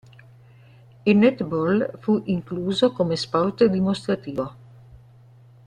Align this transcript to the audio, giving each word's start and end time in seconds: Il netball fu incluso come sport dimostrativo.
Il 1.05 1.17
netball 1.19 1.91
fu 1.99 2.23
incluso 2.25 2.91
come 2.91 3.15
sport 3.15 3.65
dimostrativo. 3.65 4.55